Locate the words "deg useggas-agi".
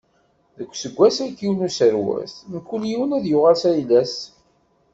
0.57-1.49